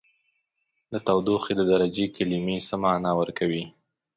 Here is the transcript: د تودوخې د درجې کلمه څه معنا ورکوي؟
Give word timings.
د 0.91 0.93
تودوخې 1.07 1.53
د 1.57 1.61
درجې 1.71 2.05
کلمه 2.15 2.57
څه 2.67 2.75
معنا 2.83 3.11
ورکوي؟ 3.21 3.63